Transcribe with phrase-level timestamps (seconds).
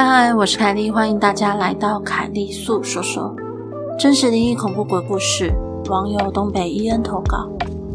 [0.00, 3.36] 嗨嗨，我是凯莉，欢迎大家来到凯莉粟说说
[3.98, 5.52] 真实灵异恐怖鬼故事。
[5.90, 7.46] 网友东北伊恩投稿：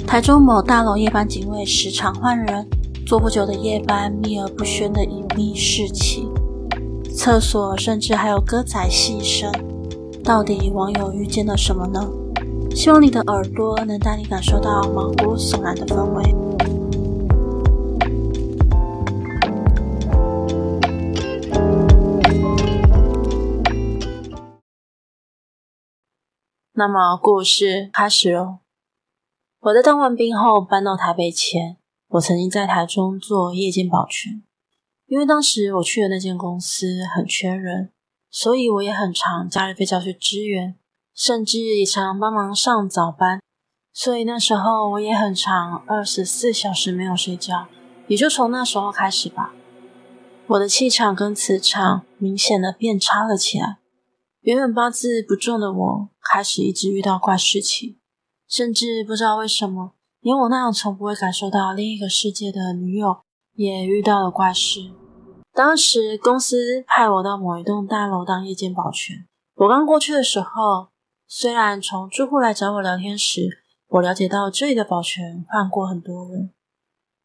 [0.06, 2.64] 台中某大楼夜班警卫时常换人，
[3.08, 6.32] 做不久的夜班秘而不宣的隐秘事情，
[7.12, 9.52] 厕所甚至还有歌仔戏声。
[10.24, 12.08] 到底网友遇见了什么呢？
[12.76, 16.36] 希望你的耳朵能带你感受到毛骨悚然的氛围。
[26.78, 28.58] 那么故事开始喽。
[29.62, 31.78] 我在当完兵后搬到台北前，
[32.10, 34.44] 我曾经在台中做夜间保全，
[35.06, 37.94] 因为当时我去的那间公司很缺人，
[38.30, 40.76] 所以我也很常假日被叫去支援，
[41.14, 43.40] 甚至也常帮忙上早班，
[43.94, 47.68] 所以那时候我也很长二十四小时没有睡觉。
[48.08, 49.54] 也就从那时候开始吧，
[50.48, 53.78] 我的气场跟磁场明显的变差了起来。
[54.46, 57.98] 原本八字不重的我，开始一直遇到怪事情，
[58.48, 63.22] 甚至不知道为什么，连我那样从不会感受到另一个世界的女友，
[63.56, 64.92] 也遇到了怪事。
[65.52, 70.90] 当时公司派我到某一栋大楼当夜间保全，我刚过去的时候，
[71.28, 76.52] 虽然从住户来找我聊天时，我了解到这里的保全换过很多人，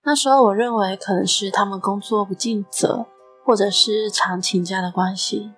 [0.05, 3.05] 那时候我认为可能是他们工作不尽责，
[3.45, 5.51] 或者是常请假的关系。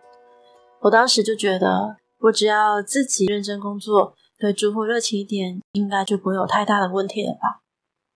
[0.82, 7.62] 我当时就觉得，我只要自己认真工作，对住户热情一点，应该就不会有太大的问题了吧。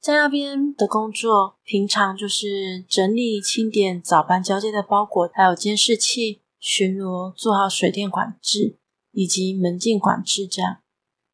[0.01, 8.77] 在那边的工作，平常就是整理、清点早班交接的包裹，还有监视器、巡逻，做好水电管制
[9.13, 10.79] 以及门禁管制这样。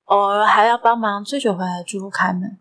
[0.04, 2.58] 偶尔还要帮忙醉酒回来的住户开门。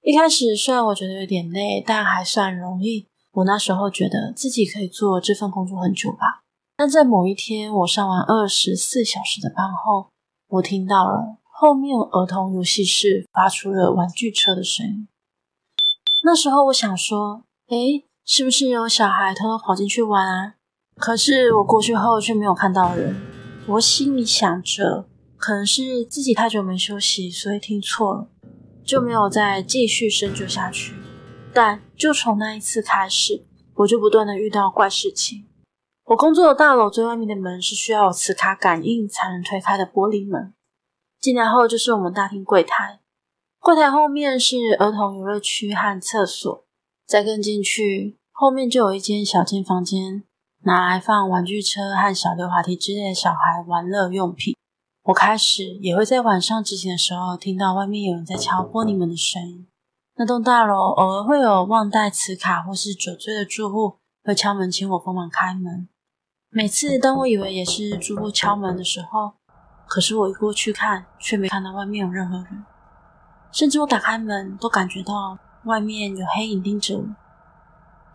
[0.00, 3.08] 一开始虽然我觉得有点累，但还算容易。
[3.32, 6.44] 我那时候觉得自己可以做这份工作很久吧。
[6.82, 10.08] 但在某一天，我上完二十四小时的班后，
[10.48, 15.06] 我听到了后面儿童游戏室发出了玩具车的声音。
[16.24, 20.54] 那时候我想说，诶，是不是有小孩偷偷跑进去玩啊？
[20.96, 23.14] 可是我过去后却没有看到人。
[23.68, 25.06] 我心里想着，
[25.36, 28.26] 可能是自己太久没休息，所以听错了，
[28.84, 30.96] 就没有再继续深究下去。
[31.54, 33.44] 但就从那一次开始，
[33.74, 35.44] 我就不断的遇到怪事情。
[36.06, 40.52] 我工作的大楼最外面的门是需要有磁卡感应才能推开的玻璃门。
[41.20, 43.00] 进来后就是我们大厅柜台，
[43.60, 46.64] 柜台后面是儿童游乐区和厕所。
[47.06, 50.24] 再跟进去，后面就有一间小间房间，
[50.64, 54.56] 拿来放玩具车和小溜滑梯之类的小孩玩乐用品。
[55.04, 59.66] 我开始也会在晚上执勤的时候听到外面有人在敲玻璃门的声音。
[60.16, 65.88] 那栋大楼偶尔会有忘带磁卡或是酒醉的住户会敲门请我帮忙开门。
[66.48, 69.32] 每次当我以为也是住户敲门的时候，
[69.88, 72.64] 可是我一过去看，却没看到外面有任何人，
[73.50, 77.04] 甚至我打开门都感觉到外面有黑影盯着我，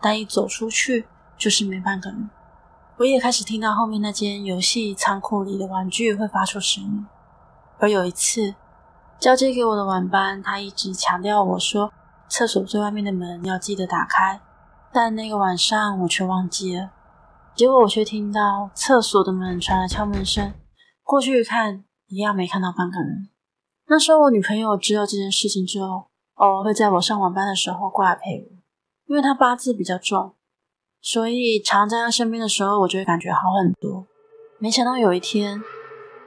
[0.00, 2.30] 但一走出去就是没半个人。
[2.96, 7.06] 我也开始听到后面那间游戏仓库里的玩具会发出声音，
[7.78, 8.54] 而有一次
[9.20, 11.92] 交接给我的晚班，他一直强调我说
[12.28, 14.40] 厕所最外面的门要记得打开，
[14.92, 16.90] 但那个晚上我却忘记了。
[17.54, 20.54] 结果我却听到厕所的门传来敲门声，
[21.02, 23.28] 过去一看，一样没看到半个人。
[23.88, 28.56] 那时候我女朋友知道这件事情之后，偶尔会在我上晚班的时候过来陪我，
[29.06, 30.34] 因为她八字比较重，
[31.00, 34.06] 所以常在她身边的时候，我就会感觉好很多。
[34.58, 35.60] 没想到有一天，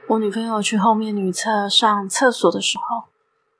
[0.08, 3.08] 我女朋友去后面女厕上厕所的时候，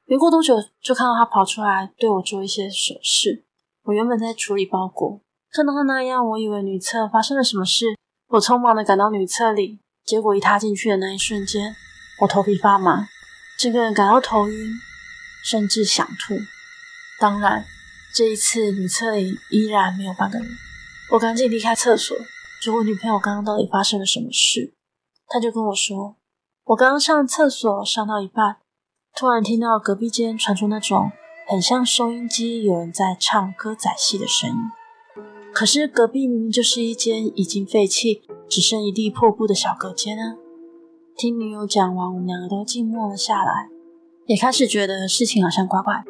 [0.05, 3.47] 没过多久就看到她跑出来对我做一些手势。
[3.85, 5.21] 我原本在处理包裹。
[5.51, 7.87] 看到他那样，我以为女厕发生了什么事。
[8.29, 11.75] 我匆忙的赶到女厕里，结果一踏进去的那一瞬间，
[12.21, 13.07] 我头皮发麻，
[13.59, 14.71] 整个人感到头晕，
[15.45, 16.35] 甚至想吐。
[17.21, 17.65] 当然，
[18.15, 20.49] 这一次女厕里依然没有半个人。
[21.11, 22.17] 我赶紧离开厕所，
[22.63, 24.75] 就问女朋友刚刚到底发生了什么事。
[25.27, 26.17] 她就跟我说，
[26.65, 28.57] 我刚刚上厕所上到一半，
[29.15, 31.13] 突然听到隔壁间传出那种
[31.47, 34.57] 很像收音机有人在唱歌仔戏的声音。
[35.53, 40.37] 可是隔壁明明就是一间已经废弃、只剩一地破布的小隔间啊！
[41.17, 43.69] 听女友讲完，我们两个都静默了下来，
[44.27, 46.05] 也开始觉得事情好像怪怪。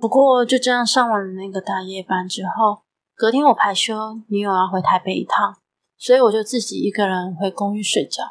[0.00, 2.82] 不过就这样上完了那个大夜班之后，
[3.14, 3.94] 隔天我排休，
[4.28, 5.56] 女友要回台北一趟，
[5.96, 8.24] 所以我就自己一个人回公寓睡觉。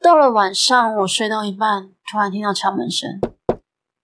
[0.00, 3.20] 到了晚上，我睡到一半，突然听到敲门声，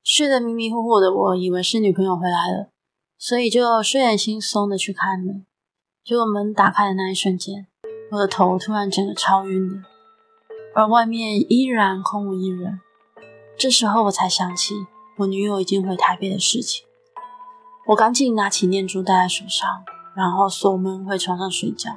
[0.08, 2.70] 睡得迷迷糊糊的，我以为是女朋友回来了，
[3.18, 5.44] 所以就睡眼惺忪的去开门。
[6.02, 7.66] 结果门打开的那一瞬间，
[8.12, 9.82] 我的头突然整个超晕的，
[10.74, 12.80] 而外面依然空无一人。
[13.58, 14.86] 这时候我才想起
[15.18, 16.86] 我女友已经回台北的事情，
[17.88, 19.84] 我赶紧拿起念珠戴在手上，
[20.16, 21.90] 然后锁门回床上睡觉。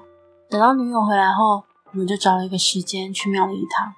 [0.49, 3.93] 等到女友回来后，我们就找了一个时间去庙里一趟。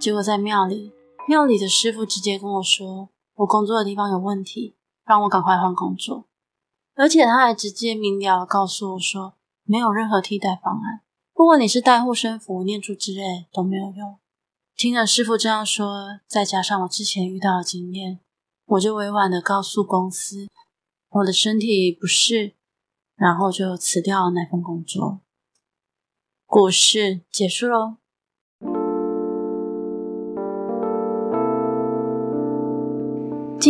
[0.00, 0.94] 结果在庙里，
[1.28, 6.26] 庙里的师傅直接跟我说，我工作的地方有问题，让我赶快换工作。
[6.94, 9.34] 而且他还直接明了告诉我说，
[9.64, 11.02] 没有任何替代方案，
[11.32, 14.18] 不管你是带护身符、念珠之类都没有用。
[14.76, 18.20] 听了师傅这样说，再加上我之前遇到的经验，
[18.66, 20.48] 我就委婉地告诉公司，
[21.10, 22.54] 我的身体不适，
[23.16, 25.20] 然后就辞掉了那份工作。
[26.46, 27.96] 故事结束喽。